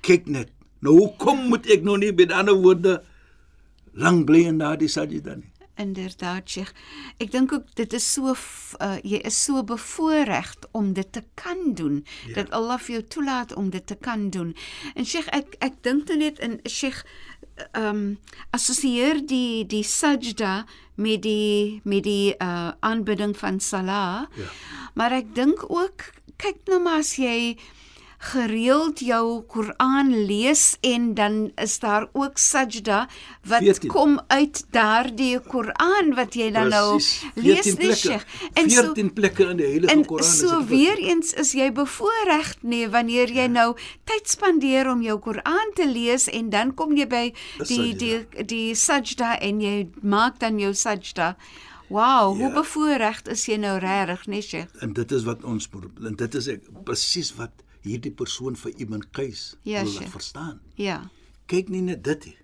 Kyk 0.00 0.26
net. 0.26 0.50
Nou 0.80 0.94
hoekom 0.96 1.48
moet 1.48 1.66
ek 1.66 1.82
nou 1.82 1.98
nie 1.98 2.12
met 2.12 2.32
ander 2.32 2.54
woorde 2.54 3.02
lank 3.92 4.26
bly 4.26 4.46
in 4.46 4.58
daardie 4.58 4.88
sajda 4.88 5.34
nie? 5.36 5.52
Inderdaad, 5.78 6.50
Sheikh. 6.50 6.72
Ek 7.22 7.30
dink 7.30 7.52
ook 7.54 7.70
dit 7.78 7.92
is 7.94 8.06
so 8.12 8.34
uh, 8.34 8.96
jy 9.06 9.20
is 9.28 9.38
so 9.44 9.62
bevoorreg 9.62 10.54
om 10.76 10.92
dit 10.92 11.12
te 11.12 11.22
kan 11.38 11.74
doen. 11.78 12.02
Ja. 12.26 12.40
Dat 12.40 12.50
Allah 12.50 12.80
vir 12.82 12.98
jou 12.98 13.04
toelaat 13.14 13.54
om 13.54 13.70
dit 13.70 13.86
te 13.86 13.94
kan 13.94 14.28
doen. 14.34 14.54
En 14.94 15.06
Sheikh, 15.06 15.30
ek 15.34 15.54
ek 15.62 15.78
dink 15.86 16.10
nou 16.10 16.18
net 16.18 16.42
in 16.42 16.58
Sheikh 16.66 17.04
ehm 17.72 17.86
um, 17.86 18.04
assosieer 18.54 19.22
die 19.26 19.66
die 19.66 19.82
sajda 19.82 20.64
met 20.98 21.22
die 21.22 21.80
met 21.84 22.02
die 22.06 22.34
uh 22.42 22.70
aanbidding 22.80 23.36
van 23.38 23.60
salah. 23.60 24.26
Ja. 24.34 24.50
Maar 24.94 25.20
ek 25.22 25.34
dink 25.34 25.66
ook 25.70 26.10
kyk 26.38 26.66
nou 26.70 26.82
maar 26.82 27.02
as 27.02 27.16
jy 27.18 27.58
gereeld 28.18 28.98
jou 29.00 29.42
Koran 29.46 30.08
lees 30.26 30.76
en 30.80 31.14
dan 31.14 31.52
is 31.54 31.78
daar 31.78 32.08
ook 32.12 32.38
sajda 32.38 33.06
wat 33.46 33.62
14. 33.62 33.90
kom 33.90 34.20
uit 34.26 34.64
daardie 34.74 35.38
Koran 35.40 36.14
wat 36.18 36.34
jy 36.34 36.50
dan 36.50 36.68
nou 36.74 36.96
Presies, 36.96 37.22
lees 37.34 37.62
14 37.68 37.86
nie. 37.86 37.94
Sheikh. 37.94 38.24
En 38.58 38.70
so 38.70 38.82
14 38.82 39.12
plekke 39.12 39.46
in 39.52 39.56
die 39.60 39.66
Heilige 39.66 39.92
En 39.94 40.04
Koran 40.04 40.26
is 40.26 40.38
so 40.38 40.64
weer 40.66 40.98
eens 40.98 41.32
is 41.32 41.52
jy 41.54 41.70
bevoorreg 41.72 42.56
nee 42.62 42.88
wanneer 42.90 43.30
jy 43.30 43.46
nou 43.46 43.76
tyd 44.04 44.26
spandeer 44.28 44.90
om 44.90 45.02
jou 45.02 45.18
Koran 45.22 45.72
te 45.78 45.86
lees 45.86 46.26
en 46.28 46.50
dan 46.50 46.74
kom 46.74 46.96
jy 46.98 47.06
by 47.06 47.24
die 47.70 47.94
die 47.94 48.44
die 48.50 48.74
sajda 48.74 49.36
en 49.38 49.62
jy 49.62 49.88
maak 50.02 50.40
dan 50.42 50.58
jou 50.58 50.74
sajda. 50.74 51.36
Wow, 51.88 52.34
hoe 52.36 52.48
Ja. 52.50 52.54
bevoorreg 52.60 53.22
is 53.32 53.46
jy 53.46 53.56
nou 53.56 53.78
regtig, 53.78 54.26
nee 54.26 54.42
Sheikh? 54.42 54.68
En 54.80 54.92
dit 54.92 55.12
is 55.12 55.22
wat 55.24 55.44
ons 55.44 55.68
en 56.04 56.14
dit 56.16 56.34
is 56.34 56.48
ek 56.48 56.66
presies 56.84 57.32
wat 57.38 57.50
hierdie 57.82 58.10
persoon 58.14 58.56
vir 58.56 58.72
Ibn 58.80 59.02
Qais 59.12 59.56
Ja, 59.62 59.82
wil 59.84 59.92
laat 59.94 60.10
verstaan. 60.10 60.60
Ja. 60.76 61.10
Kyk 61.46 61.68
nie 61.68 61.80
net 61.82 62.02
dit 62.04 62.24
nie. 62.26 62.36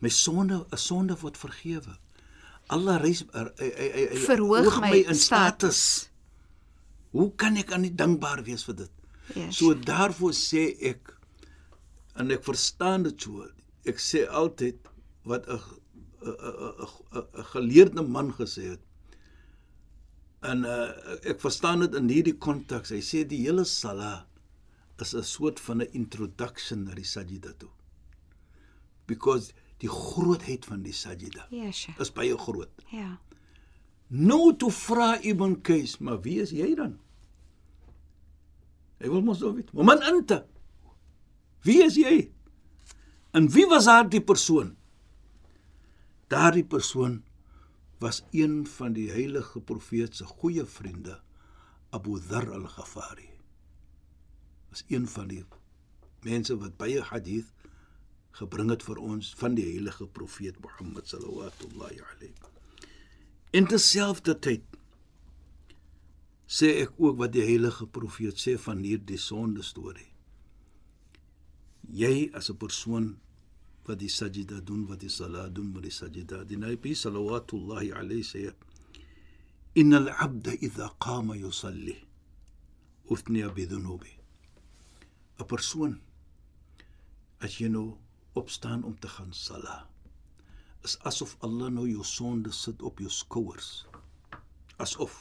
My 0.00 0.08
sonde, 0.08 0.66
'n 0.72 0.76
sonde 0.76 1.16
word 1.20 1.36
vergewe. 1.36 1.96
Allah 2.68 3.00
reis 3.00 3.24
er, 3.34 3.52
hy 3.58 3.70
hy- 3.76 4.08
hy 4.10 4.16
Verhoog 4.26 4.64
hoog 4.64 4.80
my 4.80 4.98
in 5.08 5.14
status. 5.14 6.08
Hoe 7.12 7.30
kan 7.36 7.56
ek 7.56 7.72
aan 7.72 7.82
nie 7.82 7.94
dankbaar 7.94 8.42
wees 8.44 8.64
vir 8.64 8.74
dit? 8.74 8.90
Ja, 9.34 9.50
So 9.50 9.74
daarvoor 9.74 10.32
sê 10.32 10.76
ek 10.82 11.16
en 12.16 12.30
ek 12.30 12.42
verstaan 12.44 13.02
dit 13.02 13.20
so. 13.22 13.46
Ek 13.84 13.96
sê 13.98 14.26
altyd 14.28 14.76
wat 15.24 15.46
'n 15.48 15.60
'n 16.22 17.44
geleerde 17.52 18.02
man 18.02 18.32
gesê 18.32 18.62
het. 18.70 18.80
En 20.42 20.64
uh, 20.64 20.90
ek 21.22 21.40
verstaan 21.40 21.80
dit 21.80 21.94
in 21.94 22.08
hierdie 22.08 22.36
konteks. 22.38 22.90
Hy 22.90 23.00
sê 23.00 23.26
die 23.26 23.44
hele 23.46 23.64
sala 23.64 24.26
is 25.00 25.14
'n 25.14 25.22
soort 25.22 25.60
van 25.60 25.80
'n 25.82 25.88
introduction 25.92 26.82
na 26.84 26.94
die 26.94 27.04
sajida 27.04 27.52
toe. 27.58 27.70
Because 29.06 29.52
die 29.78 29.88
grootheid 29.88 30.64
van 30.64 30.82
die 30.82 30.92
sajida 30.92 31.46
Ja, 31.50 31.70
Sheikh. 31.72 31.98
is 32.00 32.12
baie 32.12 32.38
groot. 32.38 32.70
Ja. 32.90 33.18
Nou 34.08 34.56
toe 34.56 34.70
vra 34.70 35.18
Ibn 35.22 35.60
Qais, 35.62 35.98
maar 35.98 36.20
wie 36.20 36.40
is 36.40 36.50
jy 36.50 36.74
dan? 36.74 36.98
Hy 38.98 39.08
wil 39.08 39.22
mos 39.22 39.40
nou 39.40 39.54
weet. 39.54 39.72
Man 39.72 40.02
anta. 40.02 40.44
Wie 41.62 41.82
is 41.84 41.94
jy? 41.96 42.30
En 43.32 43.48
wie 43.50 43.66
was 43.66 43.84
daardie 43.84 44.20
persoon? 44.20 44.76
Daardie 46.28 46.64
persoon 46.64 47.22
was 47.98 48.22
een 48.30 48.66
van 48.66 48.92
die 48.92 49.10
heilige 49.10 49.60
profeet 49.60 50.16
se 50.16 50.24
goeie 50.24 50.64
vriende, 50.66 51.20
Abu 51.90 52.18
Dharr 52.20 52.52
al-Ghafari. 52.52 53.28
Was 54.72 54.84
een 54.88 55.04
van 55.08 55.28
die 55.28 55.42
mense 56.24 56.56
wat 56.56 56.78
baie 56.80 57.02
hadith 57.04 57.50
gebring 58.38 58.70
het 58.72 58.84
vir 58.86 59.00
ons 59.04 59.34
van 59.36 59.56
die 59.58 59.66
heilige 59.66 60.06
profeet 60.18 60.60
Mohammed 60.64 61.10
sallallahu 61.10 61.66
alayhi 61.76 62.30
In 63.52 63.68
terselfdertyd 63.68 64.64
sê 66.48 66.70
ek 66.84 66.96
ook 66.96 67.18
wat 67.20 67.34
die 67.34 67.44
heilige 67.44 67.84
profeet 67.98 68.40
sê 68.40 68.56
van 68.60 68.80
hierdie 68.80 69.20
sonde 69.20 69.62
storie. 69.62 70.08
Jy 71.92 72.30
as 72.32 72.48
'n 72.48 72.56
persoon 72.56 73.12
wat 73.84 73.98
die 73.98 74.08
sajda 74.08 74.60
doen, 74.60 74.86
wat 74.86 75.00
die 75.00 75.12
salat 75.12 75.54
doen, 75.54 75.72
wat 75.74 75.82
die 75.82 75.92
sajda, 75.92 76.44
die 76.44 76.56
Nabi 76.56 76.94
sallallahu 76.94 77.92
alayhi 77.92 78.24
sê 78.24 78.54
Innal 79.74 80.08
'abda 80.08 80.52
idha 80.60 80.88
qama 80.98 81.36
yusalli 81.36 81.96
uthniya 83.10 83.52
bi 83.54 83.64
dhunubi. 83.66 84.21
'n 85.42 85.50
Persoon 85.54 86.00
as 87.44 87.58
jy 87.58 87.68
nou 87.68 87.88
opstaan 88.38 88.84
om 88.84 88.94
te 88.98 89.08
gaan 89.08 89.32
salat 89.32 89.92
is 90.86 90.98
asof 91.06 91.36
Allah 91.46 91.70
nou 91.70 91.86
jou 91.86 92.04
sonde 92.04 92.52
sit 92.52 92.82
op 92.82 92.98
jou 92.98 93.10
skouers. 93.10 93.84
Asof. 94.82 95.14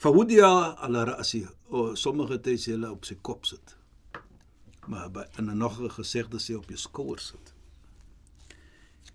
Fahudia 0.00 0.48
ala 0.82 1.04
ra'si. 1.06 1.44
O 1.70 1.94
sommige 1.94 2.40
tye 2.42 2.58
sê 2.58 2.74
hulle 2.74 2.90
op 2.90 3.06
sy 3.06 3.16
kop 3.22 3.46
sit. 3.46 3.76
Maar 4.90 5.10
by 5.14 5.24
in 5.38 5.50
'n 5.50 5.58
nog 5.58 5.78
'n 5.80 5.90
gesegde 5.90 6.38
sê 6.38 6.56
op 6.56 6.68
jou 6.68 6.78
skouers 6.78 7.26
sit. 7.30 7.54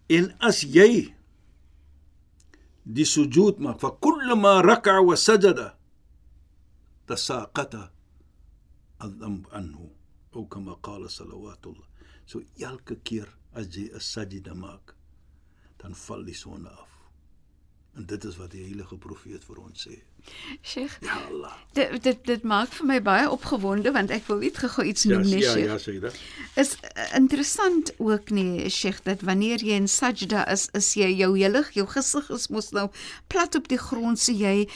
En 0.08 0.36
as 0.40 0.62
jy 0.62 1.14
die 2.84 3.06
sujud 3.06 3.60
maak, 3.60 3.80
fa 3.80 3.90
kullama 3.92 4.62
raka'a 4.62 5.02
wa 5.02 5.16
sajada 5.16 5.78
tasaqata 7.08 7.92
adham 9.00 9.46
anhu. 9.52 9.90
Ou 10.32 10.48
kama 10.48 10.76
qala 10.82 11.10
salawatullah. 11.10 11.88
So 12.26 12.42
elke 12.60 12.96
keer 13.04 13.30
as 13.54 13.68
jy 13.76 13.90
'n 13.94 14.00
sajda 14.00 14.54
maak, 14.54 14.96
dan 15.78 15.96
val 15.96 16.24
die 16.26 16.34
sonde 16.34 16.70
af. 16.70 16.92
En 17.96 18.06
dit 18.06 18.24
is 18.24 18.38
wat 18.38 18.52
die 18.52 18.64
heilige 18.64 18.98
profeet 18.98 19.44
vir 19.44 19.60
ons 19.60 19.88
sê. 19.88 20.02
Sheikh, 20.70 20.98
Ja 21.02 21.18
Allah. 21.30 21.54
dit 21.76 22.04
dit 22.04 22.20
dit 22.26 22.44
maak 22.44 22.70
vir 22.72 22.86
my 22.88 23.00
baie 23.04 23.26
opgewonde 23.30 23.92
want 23.92 24.12
ek 24.12 24.28
wil 24.30 24.40
net 24.40 24.58
gou 24.58 24.84
iets 24.88 25.04
noem, 25.06 25.26
nee 25.28 25.42
ja, 25.44 25.52
Sheikh. 25.54 25.66
ja, 25.68 25.76
sê 25.78 26.00
dit. 26.00 26.20
is 26.56 26.78
uh, 26.84 27.08
interessant 27.18 27.92
ook 28.00 28.30
nie 28.32 28.70
Sheikh 28.70 29.02
dat 29.04 29.22
wanneer 29.28 29.60
jy 29.60 29.76
in 29.76 29.88
sajda 29.92 30.46
is 30.52 30.70
is 30.74 30.94
jy 30.96 31.10
jou 31.20 31.34
hele 31.38 31.64
jou 31.76 31.86
gesig 31.88 32.30
is 32.32 32.48
mos 32.50 32.72
nou 32.72 32.88
plat 33.28 33.56
op 33.60 33.68
die 33.68 33.78
grond 33.82 34.20
so 34.20 34.32
jy 34.32 34.68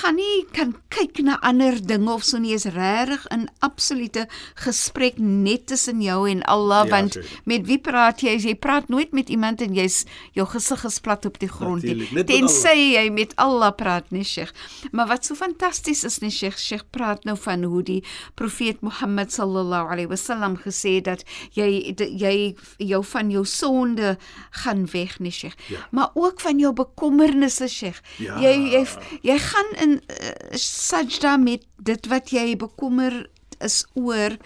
gaan 0.00 0.16
nie 0.18 0.44
kan 0.52 0.74
kyk 0.90 1.22
na 1.22 1.38
ander 1.42 1.78
dinge 1.86 2.10
of 2.12 2.24
so 2.24 2.38
nie 2.38 2.54
is 2.54 2.64
regtig 2.66 3.26
in 3.30 3.46
absolute 3.60 4.26
gesprek 4.64 5.18
net 5.18 5.66
tussen 5.70 6.02
jou 6.02 6.26
en 6.30 6.42
Allah 6.50 6.84
Ja, 6.86 6.90
want 6.96 7.12
seker. 7.12 7.30
met 7.44 7.66
wie 7.66 7.78
praat 7.78 8.22
jy 8.26 8.34
jy 8.38 8.54
praat 8.54 8.88
nooit 8.88 9.12
met 9.12 9.28
iemand 9.30 9.60
en 9.62 9.74
jy's 9.74 10.04
jou 10.34 10.46
gesig 10.46 10.84
is 10.84 10.98
plat 11.00 11.26
op 11.26 11.38
die 11.38 11.48
grond 11.48 11.82
nie 11.86 12.24
tensy 12.24 12.74
jy 12.96 13.06
met 13.10 13.36
Allah 13.36 13.70
praat 13.76 14.10
nie 14.10 14.24
Sheikh 14.24 14.50
maar 14.92 15.06
wat 15.08 15.24
so 15.24 15.34
fantasties 15.34 16.04
is 16.04 16.18
nie 16.20 16.30
Sheikh 16.30 16.58
Sheikh 16.58 16.84
praat 16.90 17.24
nou 17.24 17.36
van 17.36 17.62
hoe 17.64 17.82
die 17.82 18.02
profeet 18.34 18.80
Mohammed 18.82 19.32
sallallahu 19.32 19.90
alaihi 19.94 20.08
wasallam 20.10 20.56
gesê 20.56 21.00
dat 21.02 21.24
jy 21.56 21.94
jy 21.96 22.54
jou 22.78 23.02
van 23.04 23.30
jou 23.30 23.44
sonde 23.46 24.16
gaan 24.50 24.86
weg 24.92 25.18
nie 25.20 25.30
Sheikh 25.32 25.56
Ja. 25.70 25.86
maar 25.90 26.10
ook 26.14 26.40
van 26.40 26.58
jou 26.58 26.72
bekommernisse 26.72 27.68
Sheikh 27.68 28.00
Ja. 28.18 28.38
jy 28.40 28.54
jy 28.72 28.86
jy 29.22 29.38
gaan 29.38 29.70
in 29.82 30.00
uh, 30.10 30.56
sajda 30.56 31.36
met 31.36 31.62
dit 31.78 32.06
wat 32.06 32.30
jy 32.30 32.56
bekommer 32.56 33.28
is 33.60 33.84
oor 33.94 34.36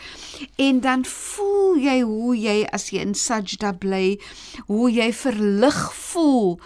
en 0.59 0.81
dan 0.81 1.05
voel 1.07 1.77
jy 1.79 2.01
hoe 2.03 2.35
jy 2.37 2.65
as 2.75 2.89
jy 2.91 2.99
in 3.05 3.15
sajda 3.15 3.73
bly 3.79 4.19
hoe 4.67 4.91
jy 4.91 5.13
verlig 5.15 5.79
voel 6.11 6.59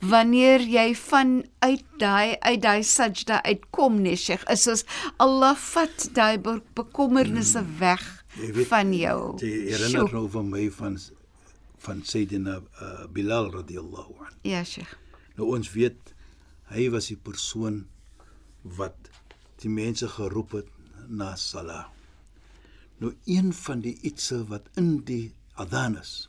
wanneer 0.00 0.60
jy 0.60 0.94
van 0.94 1.44
uit 1.64 1.84
daai 1.98 2.36
uit 2.40 2.60
daai 2.62 2.82
sajda 2.84 3.42
uitkom 3.42 4.00
nee 4.02 4.16
Sheikh 4.16 4.44
is 4.52 4.62
soos 4.68 4.84
Allah 5.18 5.56
vat 5.56 6.08
daai 6.14 6.38
be 6.38 6.60
bekommernisse 6.74 7.62
weg 7.80 8.04
Jy 8.36 8.52
weet, 8.52 8.68
van 8.68 8.92
jou 8.92 9.18
Jy 9.40 9.52
herinner 9.72 10.12
nou 10.12 10.28
van 10.28 10.50
my 10.52 10.70
van 10.70 10.98
van 11.86 12.02
Sayyidina 12.04 12.58
uh, 12.60 13.06
Bilal 13.12 13.50
radhiyallahu 13.54 14.12
anhu. 14.20 14.36
ja 14.44 14.64
Sheikh 14.64 14.96
Nou 15.36 15.48
ons 15.56 15.72
weet 15.72 16.14
hy 16.72 16.88
was 16.90 17.08
die 17.12 17.16
persoon 17.16 17.86
wat 18.62 18.96
die 19.62 19.70
mense 19.70 20.08
geroep 20.08 20.52
het 20.52 20.70
na 21.08 21.36
salat. 21.36 21.86
Nou 22.98 23.12
een 23.24 23.52
van 23.54 23.80
die 23.84 23.94
ietsie 24.02 24.40
wat 24.48 24.66
in 24.76 25.04
die 25.06 25.34
adhan 25.54 25.96
is 26.00 26.28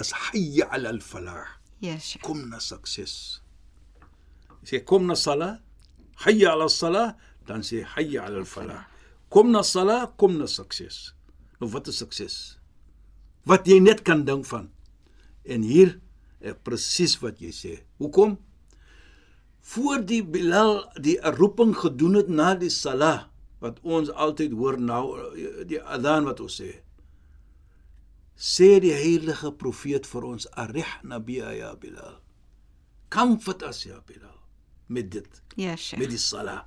is 0.00 0.10
hayya 0.30 0.66
'ala 0.70 0.88
al-falah. 0.90 1.44
ja 1.46 1.63
Sheikh 1.98 2.22
Kom 2.22 2.48
na 2.48 2.58
sukses. 2.60 3.40
Sê 4.64 4.80
kom 4.80 5.06
na 5.06 5.14
salat, 5.14 5.60
hayya 6.24 6.52
'ala 6.52 6.68
salat, 6.68 7.16
dan 7.46 7.60
sê 7.60 7.84
hayya 7.84 8.24
'ala 8.24 8.38
al-falah. 8.44 8.88
Kom 9.28 9.50
na 9.52 9.62
salat, 9.62 10.16
kom 10.16 10.38
na 10.38 10.46
sukses. 10.46 11.12
Nou 11.60 11.68
wat 11.68 11.88
is 11.88 11.98
sukses? 12.00 12.58
Wat 13.44 13.66
jy 13.68 13.78
net 13.80 14.04
kan 14.04 14.24
dink 14.24 14.46
van. 14.48 14.70
En 15.44 15.62
hier 15.62 16.00
eh, 16.40 16.54
presies 16.54 17.18
wat 17.20 17.40
jy 17.40 17.52
sê. 17.52 17.74
Hoekom? 18.00 18.38
Voor 19.60 20.00
die 20.04 20.22
Bilal 20.24 20.84
die 21.00 21.18
roeping 21.20 21.76
gedoen 21.76 22.14
het 22.20 22.28
na 22.28 22.54
die 22.54 22.72
salah 22.72 23.28
wat 23.60 23.80
ons 23.82 24.10
altyd 24.12 24.52
hoor 24.52 24.80
nou 24.80 25.04
eh, 25.36 25.64
die 25.68 25.80
adhan 25.80 26.24
wat 26.28 26.40
ons 26.40 26.60
sê. 26.60 26.83
Sê 28.36 28.80
die 28.82 28.92
heilige 28.92 29.52
profeet 29.56 30.06
vir 30.10 30.24
ons 30.26 30.46
arihna 30.58 31.20
bi 31.22 31.36
ya 31.38 31.74
Bilal. 31.78 32.16
Comfort 33.10 33.62
us 33.62 33.84
ya 33.86 34.00
Bilal 34.06 34.32
met 34.88 35.10
dit, 35.10 35.42
ja 35.56 35.76
Sheikh 35.76 35.98
met 36.00 36.10
die 36.10 36.18
salah. 36.18 36.64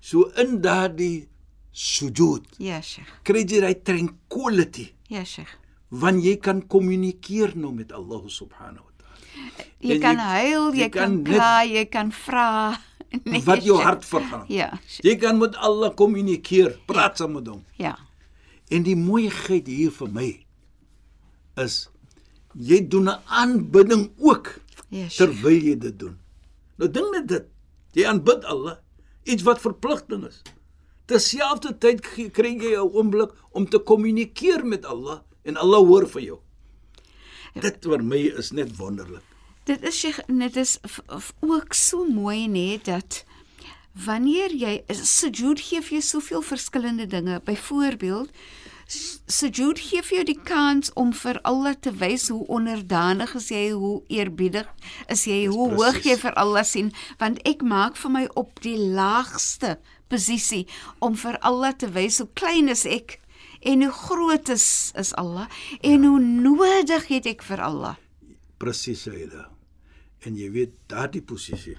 So 0.00 0.30
in 0.40 0.60
daardie 0.62 1.28
sujud 1.72 2.46
ja 2.58 2.80
Sheikh 2.80 3.10
kry 3.26 3.42
jy 3.44 3.60
daai 3.64 3.74
tranquility 3.84 4.86
ja 5.10 5.24
Sheikh 5.24 5.50
want 5.90 6.22
jy 6.24 6.36
kan 6.40 6.62
kommunikeer 6.68 7.52
nou 7.56 7.72
met 7.76 7.92
Allah 7.92 8.22
subhanahu 8.28 8.86
wa 8.86 8.94
taala. 8.96 9.66
Jy 9.82 9.94
En 9.98 10.00
kan 10.00 10.16
jy- 10.16 10.30
huil, 10.38 10.70
jy, 10.72 10.80
jy 10.80 10.88
kan 10.88 11.02
kan 11.12 11.24
kla, 11.34 11.62
jy 11.64 11.84
kan 11.90 12.12
vra. 12.12 12.48
Nee, 13.26 13.42
wat 13.44 13.60
jou 13.60 13.76
Sheikh. 13.76 13.84
hart 13.84 14.04
vergaan. 14.08 14.46
Ja, 14.48 14.70
Jy 15.04 15.16
kan 15.20 15.36
met 15.38 15.52
Allah 15.60 15.90
kommunikeer, 15.94 16.78
praat 16.88 17.18
saam 17.20 17.32
met 17.36 17.46
hom. 17.46 17.64
ja. 17.76 17.98
En 18.72 18.82
die 18.82 18.96
mooiheid 18.96 19.66
hier 19.68 19.90
vir 19.92 20.08
my 20.08 20.41
is 21.56 21.88
jy 22.54 22.88
doen 22.88 23.08
'n 23.08 23.20
aanbidding 23.26 24.10
ook 24.18 24.60
Sheikh. 24.90 25.16
terwyl 25.16 25.62
jy 25.62 25.78
dit 25.78 25.98
doen. 25.98 26.18
Nou 26.76 26.90
dink 26.90 27.10
net 27.14 27.28
dit. 27.28 27.46
Jy 27.92 28.06
aanbid 28.06 28.44
Allah, 28.44 28.78
iets 29.24 29.42
wat 29.42 29.60
verpligting 29.60 30.26
is. 30.26 30.42
Terselfdertyd 31.06 32.00
kry 32.32 32.56
jy 32.56 32.76
'n 32.76 32.90
oomblik 32.92 33.30
om 33.52 33.68
te 33.68 33.78
kommunikeer 33.78 34.64
met 34.64 34.84
Allah 34.84 35.20
en 35.44 35.56
Allah 35.56 35.86
hoor 35.86 36.06
vir 36.06 36.22
jou. 36.22 36.38
Dit 37.60 37.84
vir 37.84 38.02
my 38.02 38.16
is 38.38 38.52
net 38.52 38.76
wonderlik. 38.76 39.22
Dit 39.64 39.82
is 39.82 39.98
Sheikh, 39.98 40.20
dit 40.26 40.56
is 40.56 40.78
ook 41.40 41.74
so 41.74 42.04
mooi 42.04 42.48
nê 42.48 42.80
dat 42.82 43.24
wanneer 43.92 44.50
jy 44.50 44.82
sujud 44.88 45.60
gee 45.60 45.82
vir 45.82 45.98
jou 45.98 46.02
soveel 46.02 46.42
verskillende 46.42 47.06
dinge. 47.06 47.40
Byvoorbeeld 47.44 48.30
sujud 48.92 49.80
gee 49.80 50.02
vir 50.04 50.16
jou 50.18 50.24
die 50.28 50.40
kans 50.48 50.92
om 50.98 51.12
vir 51.16 51.38
Allah 51.48 51.74
te 51.80 51.92
wys 52.00 52.28
hoe 52.32 52.44
onderdanig 52.52 53.34
is 53.38 53.48
jy, 53.52 53.70
hoe 53.72 54.02
eerbiedig 54.12 54.68
is 55.12 55.24
jy, 55.28 55.46
hoe 55.52 55.70
hoog 55.74 56.02
jy 56.04 56.16
vir 56.20 56.36
Allah 56.40 56.64
sien, 56.66 56.92
want 57.22 57.40
ek 57.48 57.64
maak 57.64 57.96
vir 58.00 58.12
my 58.12 58.24
op 58.36 58.60
die 58.64 58.76
laagste 58.76 59.76
posisie 60.12 60.66
om 61.00 61.16
vir 61.16 61.38
Allah 61.40 61.72
te 61.72 61.88
wys 61.94 62.20
hoe 62.20 62.28
klein 62.36 62.68
is 62.72 62.84
ek 62.84 63.18
en 63.62 63.84
hoe 63.86 63.94
groot 63.94 64.52
is 64.52 64.66
is 64.98 65.14
Allah 65.20 65.48
en 65.80 66.04
hoe 66.08 66.20
nodig 66.20 67.08
het 67.08 67.28
ek 67.30 67.44
vir 67.46 67.62
Allah. 67.64 67.96
Presies 68.60 69.06
Aida. 69.08 69.48
En 70.22 70.36
jy 70.38 70.50
weet 70.54 70.74
daardie 70.90 71.22
posisie. 71.26 71.78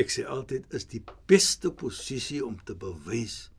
Ek 0.00 0.12
sê 0.12 0.24
altyd 0.24 0.70
is 0.76 0.86
die 0.88 1.02
beste 1.28 1.72
posisie 1.76 2.40
om 2.44 2.56
te 2.64 2.76
bewys 2.78 3.50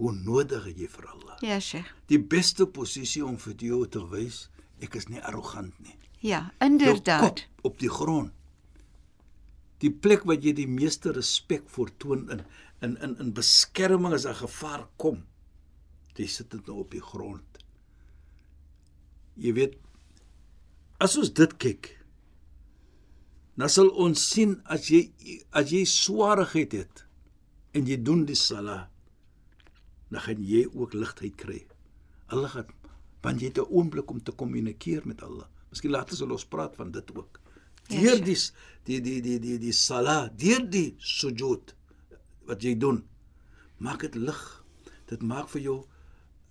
hoe 0.00 0.12
nodig 0.16 0.64
het 0.64 0.78
jy 0.80 0.88
vir 0.88 1.08
Allah. 1.12 1.36
Ja, 1.44 1.58
Sheikh. 1.60 1.88
Die 2.08 2.18
beste 2.20 2.66
posisie 2.66 3.22
om 3.26 3.36
vir 3.40 3.54
jou 3.60 3.84
te 3.86 4.02
wys 4.12 4.48
ek 4.80 4.96
is 4.96 5.10
nie 5.12 5.20
arrogant 5.20 5.76
nie. 5.84 5.96
Ja, 6.24 6.50
inderdaad. 6.60 7.20
kop 7.20 7.68
op 7.70 7.78
die 7.80 7.92
grond. 7.92 8.32
Die 9.80 9.92
plek 9.92 10.26
wat 10.28 10.44
jy 10.44 10.52
die 10.56 10.68
meeste 10.68 11.12
respek 11.16 11.68
voortoon 11.68 12.26
in 12.32 12.42
in 12.84 12.96
in 13.04 13.16
in 13.20 13.32
beskerming 13.36 14.16
as 14.16 14.26
'n 14.26 14.34
gevaar 14.34 14.88
kom. 14.96 15.24
Jy 16.16 16.26
sit 16.26 16.50
dit 16.50 16.66
nou 16.66 16.80
op 16.80 16.90
die 16.90 17.00
grond. 17.00 17.64
Jy 19.36 19.52
weet 19.52 19.76
as 20.98 21.16
ons 21.16 21.32
dit 21.32 21.56
kyk 21.56 21.96
dan 23.56 23.68
sal 23.68 23.88
ons 23.88 24.20
sien 24.32 24.62
as 24.64 24.88
jy 24.88 25.12
as 25.52 25.72
jy 25.72 25.84
swaarigheid 25.84 26.72
het 26.72 27.04
en 27.72 27.86
jy 27.86 27.96
doen 28.02 28.26
die 28.26 28.36
sala 28.36 28.89
dan 30.10 30.20
gaan 30.20 30.42
jy 30.44 30.66
ook 30.74 30.92
ligheid 30.94 31.34
kry. 31.36 31.66
Allah 32.28 32.50
gaan 32.50 32.66
want 33.22 33.40
jy 33.40 33.46
het 33.48 33.58
'n 33.58 33.66
oomblik 33.70 34.10
om 34.10 34.22
te 34.22 34.32
kommunikeer 34.32 35.02
met 35.04 35.22
Allah. 35.22 35.46
Miskien 35.70 35.90
later 35.90 36.16
sal 36.16 36.30
ons 36.30 36.44
praat 36.44 36.74
van 36.76 36.90
dit 36.90 37.16
ook. 37.16 37.40
Ja, 37.88 38.00
Deur 38.00 38.24
die 38.24 38.36
die 38.84 39.00
die 39.00 39.20
die 39.20 39.38
die 39.40 39.58
die 39.58 39.72
sala, 39.72 40.30
deur 40.36 40.70
die 40.70 40.94
sujud 40.98 41.74
wat 42.46 42.62
jy 42.62 42.76
doen, 42.78 43.04
maak 43.78 44.00
dit 44.00 44.14
lig. 44.14 44.64
Dit 45.06 45.22
maak 45.22 45.48
vir 45.48 45.60
jou 45.62 45.84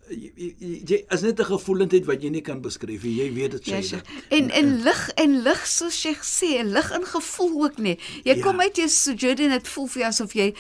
jy, 0.10 0.32
jy, 0.36 0.82
jy 0.86 1.06
is 1.10 1.22
net 1.22 1.40
'n 1.40 1.46
gevoelendheid 1.46 2.06
wat 2.06 2.22
jy 2.22 2.30
nie 2.30 2.42
kan 2.42 2.62
beskryf 2.62 3.04
nie. 3.04 3.16
Jy 3.16 3.34
weet 3.34 3.52
dit 3.52 3.66
Ja, 3.66 3.78
sê. 3.78 3.84
Sheikh. 3.84 4.06
En 4.30 4.50
en 4.50 4.84
lig 4.84 5.10
en 5.16 5.42
lig 5.44 5.68
soos 5.68 6.00
Sheikh 6.00 6.24
sê, 6.24 6.64
lig 6.64 6.92
in 6.92 7.06
gevoel 7.06 7.64
ook 7.64 7.78
nie. 7.78 7.98
Jy 8.24 8.36
Ja. 8.36 8.42
kom 8.44 8.60
uit 8.60 8.76
jou 8.76 8.88
sujud 8.88 9.40
en 9.40 9.50
dit 9.50 9.68
voel 9.68 9.88
vir 9.88 10.02
jou 10.02 10.08
asof 10.10 10.34
jy 10.34 10.54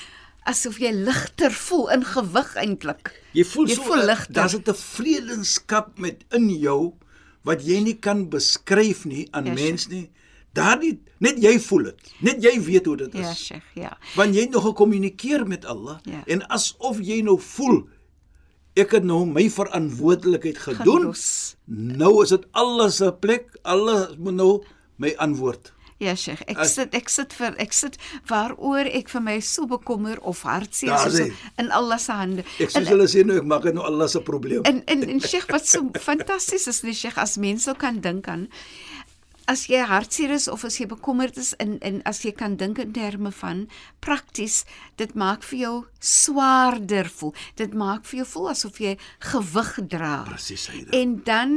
asof 0.44 0.80
jy 0.80 0.92
ligter 0.92 1.52
voel 1.52 1.90
in 1.90 2.04
gewig 2.06 2.56
eintlik. 2.56 3.12
Jy 3.34 3.44
voel 3.46 3.68
Jy 3.68 3.76
so 3.76 3.84
voel 3.84 4.06
ligter. 4.06 4.34
daar's 4.34 4.56
'n 4.56 4.62
tevredenskap 4.64 6.00
met 6.00 6.24
in 6.32 6.50
jou 6.50 6.94
wat 7.44 7.62
jy 7.66 7.80
nie 7.84 7.98
kan 8.00 8.30
beskryf 8.30 9.06
nie 9.06 9.28
aan 9.32 9.46
Ja, 9.46 9.54
ja, 9.54 9.64
mens 9.64 9.88
nie. 9.88 10.10
Daardie 10.54 11.00
net 11.20 11.38
jy 11.42 11.60
voel 11.60 11.84
dit. 11.84 12.14
Net 12.22 12.44
jy 12.44 12.62
weet 12.62 12.86
hoe 12.86 12.98
dit 12.98 13.14
is. 13.14 13.20
Ja, 13.22 13.34
Sheikh, 13.34 13.66
ja. 13.76 13.98
Want 14.16 14.36
jy 14.36 14.42
het 14.42 14.52
nog 14.52 14.64
gekommunikeer 14.64 15.48
met 15.48 15.66
Allah 15.66 16.00
Ja. 16.04 16.24
en 16.28 16.42
asof 16.50 17.00
jy 17.02 17.22
nou 17.22 17.40
voel 17.40 17.88
ek 18.76 18.92
het 18.92 19.04
nou 19.04 19.26
my 19.26 19.50
verantwoordelikheid 19.50 20.58
gedoen. 20.58 21.02
Gelos. 21.02 21.56
Nou 21.66 22.24
is 22.24 22.30
dit 22.30 22.46
Allah 22.52 22.90
se 22.90 23.12
plek. 23.20 23.58
Allah 23.64 24.10
moet 24.18 24.34
nou 24.34 24.64
my 24.96 25.14
antwoord. 25.18 25.74
Ja, 26.00 26.16
Sheikh. 26.16 26.42
Ek 26.48 26.58
As- 26.64 26.74
sit 26.78 26.94
ek 26.96 27.10
sit 27.12 27.34
vir 27.36 27.56
ek 27.60 27.74
sit 27.76 27.98
waaroor 28.30 28.88
ek 28.88 29.10
vir 29.12 29.22
my 29.22 29.40
so 29.44 29.68
bekommer 29.68 30.18
of 30.24 30.44
hartseer 30.48 30.96
is 31.08 31.18
sê. 31.20 31.26
so, 31.28 31.50
in 31.60 31.72
Allah 31.76 32.00
se 32.00 32.14
hande. 32.16 32.46
Ek 32.60 32.72
soos 32.72 32.88
hulle 32.88 33.08
sê 33.12 33.26
nou 33.26 33.36
ek 33.38 33.44
maak 33.44 33.64
dit 33.68 33.76
nou 33.76 33.84
Allah 33.84 34.08
se 34.08 34.22
probleem. 34.24 34.64
En 34.64 34.84
en 34.88 35.04
en 35.04 35.20
Sheikh 35.20 35.50
wat 35.52 35.68
so 35.68 35.90
fantasties 36.10 36.68
is, 36.72 36.84
nee 36.84 36.94
Sheikh, 36.96 37.18
as 37.18 37.36
mense 37.38 37.68
so 37.68 37.74
kan 37.76 38.00
dink 38.00 38.28
aan 38.32 38.48
as 39.50 39.66
jy 39.70 39.82
hartseer 39.90 40.32
is 40.36 40.48
of 40.48 40.64
as 40.68 40.78
jy 40.80 40.86
bekommerd 40.90 41.38
is 41.42 41.56
in 41.64 41.78
en 41.86 42.02
as 42.10 42.22
jy 42.26 42.32
kan 42.38 42.56
dink 42.62 42.80
in 42.82 42.92
terme 42.94 43.32
van 43.42 43.64
prakties, 44.06 44.62
dit 45.02 45.16
maak 45.18 45.44
vir 45.50 45.60
jou 45.64 45.76
swaarder 46.00 47.10
voel. 47.10 47.34
Dit 47.58 47.74
maak 47.74 48.06
vir 48.06 48.22
jou 48.22 48.28
voel 48.36 48.52
asof 48.54 48.78
jy 48.84 48.94
gewig 49.32 49.72
dra. 49.90 50.14
Presies, 50.30 50.68
Saida. 50.70 50.94
En 50.96 51.18
dan 51.26 51.56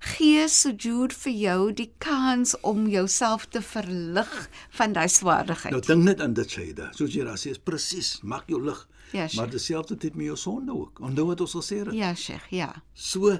gee 0.00 0.48
sujud 0.48 1.12
vir 1.12 1.32
jou 1.32 1.72
die 1.72 1.90
kans 1.98 2.54
om 2.60 2.86
jouself 2.88 3.46
te 3.46 3.62
verlig 3.62 4.48
van 4.70 4.92
daai 4.92 5.08
swaardigheid. 5.08 5.72
Nou 5.74 5.82
dink 5.82 6.04
net 6.04 6.20
aan 6.20 6.34
dit 6.34 6.50
Shaida. 6.50 6.90
Soos 6.96 7.14
jy 7.14 7.24
daar 7.24 7.38
sê 7.40 7.50
is 7.50 7.58
presies, 7.58 8.18
maak 8.22 8.48
jou 8.48 8.62
lig. 8.64 8.88
Ja, 9.12 9.26
Sheikh. 9.26 9.36
maar 9.36 9.50
dieselfde 9.50 9.96
met 10.14 10.26
jou 10.26 10.36
sonde 10.36 10.72
ook. 10.72 11.00
Onthou 11.00 11.26
wat 11.26 11.40
ons 11.40 11.54
gesê 11.54 11.78
het. 11.78 11.92
Ja, 11.92 12.14
Sheikh, 12.14 12.50
ja. 12.50 12.82
So 12.92 13.38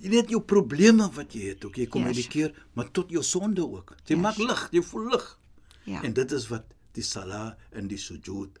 jy 0.00 0.08
weet 0.08 0.30
jou 0.30 0.40
probleme 0.40 1.10
wat 1.12 1.32
jy 1.34 1.48
het, 1.52 1.64
ook 1.64 1.76
jy 1.76 1.86
kommunikeer, 1.86 2.54
maar 2.72 2.90
tot 2.90 3.10
jou 3.10 3.22
sonde 3.22 3.62
ook. 3.62 3.94
Jy 4.06 4.16
Ja, 4.16 4.20
maak 4.22 4.36
lig, 4.38 4.68
jy 4.72 4.82
voel 4.82 5.10
lig. 5.10 5.38
Ja. 5.84 6.02
En 6.02 6.12
dit 6.12 6.32
is 6.32 6.48
wat 6.48 6.64
die 6.94 7.02
sala 7.02 7.56
en 7.72 7.88
die 7.88 7.98
sujud 7.98 8.58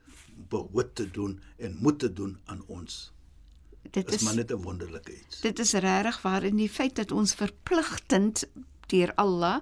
behoort 0.48 0.94
te 0.94 1.10
doen 1.10 1.40
en 1.58 1.76
moet 1.80 1.98
te 1.98 2.12
doen 2.12 2.38
aan 2.46 2.62
ons. 2.66 3.11
Dit 3.90 4.08
is 4.08 4.14
is 4.14 4.22
maar 4.22 4.34
net 4.34 4.50
'n 4.50 4.62
wonderlike 4.62 5.12
iets. 5.12 5.40
Dit 5.40 5.58
is 5.58 5.72
regtig 5.72 6.22
waar 6.22 6.42
in 6.42 6.56
die 6.56 6.68
feit 6.68 6.96
dat 6.96 7.10
ons 7.10 7.34
verpligtend 7.34 8.44
deur 8.86 9.14
Allah 9.14 9.60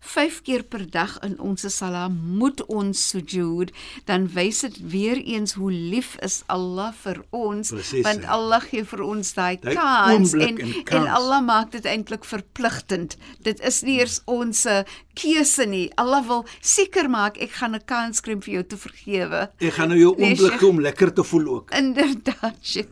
5 0.00 0.42
keer 0.42 0.62
per 0.62 0.84
dag 0.90 1.18
in 1.26 1.38
ons 1.40 1.64
salat 1.74 2.10
moet 2.12 2.60
ons 2.70 3.08
sujud 3.10 3.72
dan 4.06 4.28
wys 4.34 4.60
dit 4.60 4.76
weer 4.92 5.16
eens 5.18 5.52
hoe 5.58 5.70
lief 5.72 6.16
is 6.22 6.42
Allah 6.46 6.92
vir 7.02 7.24
ons 7.30 7.70
Presies, 7.70 8.04
want. 8.06 8.24
Allah 8.24 8.60
gee 8.60 8.84
vir 8.84 9.02
ons 9.02 9.34
daai 9.34 9.56
kans 9.58 10.32
en, 10.34 10.40
en 10.40 10.58
en 10.60 10.84
kans. 10.84 11.08
Allah 11.18 11.40
maak 11.42 11.70
dit 11.72 11.84
eintlik 11.84 12.24
verpligtend 12.24 13.16
dit 13.42 13.60
is 13.60 13.82
nie 13.82 13.98
eers 13.98 14.20
ons 14.26 14.64
eh, 14.66 14.84
keuse 15.18 15.66
nie 15.66 15.90
Allah 15.98 16.22
wil 16.28 16.44
seker 16.62 17.08
maak 17.10 17.36
ek 17.42 17.50
gaan 17.58 17.74
'n 17.74 17.82
kans 17.84 18.20
kry 18.20 18.34
om 18.34 18.40
vir 18.40 18.54
jou 18.54 18.62
te 18.64 18.76
vergewe 18.76 19.48
Ek 19.60 19.72
gaan 19.74 19.88
nou 19.88 19.98
jou 19.98 20.14
Nee, 20.18 20.30
oomblik 20.30 20.62
om 20.62 20.80
lekker 20.80 21.12
te 21.14 21.22
voel 21.24 21.46
ook. 21.48 21.70
inderdaad 21.74 22.56
Sheikh 22.62 22.88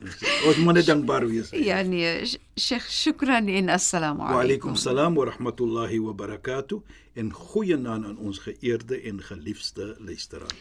Ons 0.47 0.57
moet 0.59 0.75
net 0.75 0.87
dankbaar 0.87 1.27
wees. 1.29 1.51
ja 1.53 1.83
nee 1.83 2.27
Sheikh 2.59 2.88
shukran 2.90 3.49
en 3.49 3.69
assalamu 3.69 4.21
Wa 4.27 4.40
alaykum 4.42 4.75
alaykum 4.75 4.77
salaam 4.77 5.14
wa 5.14 5.25
rahmatullahi 5.25 5.99
wa 6.01 6.12
barakatuh 6.12 6.81
en 7.17 7.33
goeienaand 7.33 8.05
aan 8.05 8.19
ons 8.19 8.39
geëerde 8.45 9.01
en 9.11 9.23
geliefde 9.23 9.97
luisteraar. 9.99 10.53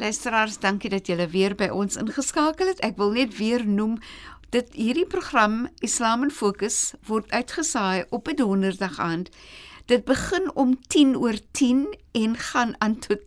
Luisteraars, 0.00 0.58
dankie 0.58 0.90
dat 0.90 1.06
julle 1.06 1.26
weer 1.28 1.54
by 1.54 1.68
ons 1.68 1.96
ingeskakel 2.00 2.66
het. 2.72 2.80
Ek 2.80 2.96
wil 2.96 3.12
net 3.12 3.36
weer 3.36 3.66
noem 3.68 3.98
dit 4.52 4.72
hierdie 4.76 5.06
program 5.08 5.66
Islam 5.84 6.22
in 6.26 6.30
Fokus 6.32 6.94
word 7.08 7.30
uitgesaai 7.30 8.04
op 8.10 8.28
'n 8.28 8.36
donderdag 8.36 8.98
aand. 8.98 9.28
Dit 9.86 10.04
begin 10.04 10.50
om 10.54 10.78
10 10.88 11.16
oor 11.16 11.36
10 11.52 11.96
en 12.12 12.36
gaan 12.36 12.74
aan 12.78 12.98
tot 12.98 13.20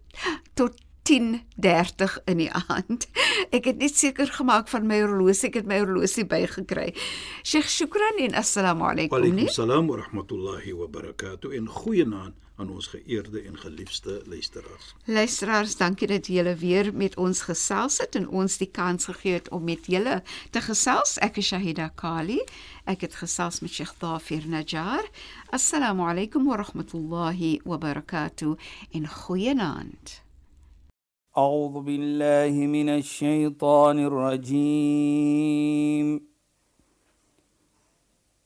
tot 0.53 0.73
10:30 1.03 2.17
in 2.25 2.37
die 2.37 2.51
aand. 2.51 3.07
Ek 3.51 3.65
het 3.65 3.77
net 3.77 3.97
seker 3.97 4.27
gemaak 4.27 4.67
van 4.67 4.87
my 4.87 5.01
horlosie, 5.01 5.47
ek 5.49 5.53
het 5.53 5.65
my 5.65 5.77
horlosie 5.79 6.25
bygekry. 6.25 6.95
Sheikh 7.43 7.67
Shukran 7.69 8.17
en 8.17 8.33
assalamu 8.33 8.79
Wa 8.79 8.91
alaykum. 8.91 9.17
alaykum 9.17 9.35
nie? 9.35 9.49
salaam 9.49 9.87
wa 9.87 9.95
rahmatullahi 9.97 10.73
wa 10.73 10.87
barakatuh 10.87 11.53
en 11.55 11.67
goeienaand 11.67 12.33
aan 12.60 12.70
ons 12.70 12.86
geëerde 12.86 13.42
en 13.42 13.56
geliefde 13.58 14.22
luisteraars. 14.26 14.94
Luisteraars, 15.04 15.76
dankie 15.76 16.06
dat 16.06 16.26
julle 16.26 16.54
weer 16.54 16.94
met 16.94 17.16
ons 17.16 17.42
gesels 17.48 17.98
het 17.98 18.14
en 18.14 18.28
ons 18.28 18.58
die 18.60 18.70
kans 18.70 19.04
gegee 19.08 19.32
het 19.32 19.48
om 19.48 19.64
met 19.64 19.86
julle 19.86 20.22
te 20.50 20.60
gesels. 20.60 21.18
Ek 21.24 21.36
is 21.40 21.46
Shahida 21.48 21.88
Kali. 21.88 22.40
Ek 22.84 23.00
het 23.06 23.14
gesels 23.22 23.60
met 23.64 23.70
Sheikh 23.72 23.94
Dafir 23.98 24.44
Najjar. 24.48 25.04
Assalamu 25.50 26.02
alaykum 26.12 26.44
wa 26.46 26.56
rahmatullahi 26.60 27.60
wa 27.64 27.78
barakatuh 27.78 28.56
en 28.92 29.08
goeienaand. 29.08 30.20
أعوذ 31.38 31.80
بالله 31.80 32.66
من 32.66 32.88
الشيطان 32.88 33.98
الرجيم 33.98 35.50